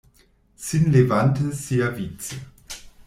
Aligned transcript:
Sin 0.55 0.89
levante 0.91 1.51
siavice: 1.51 2.41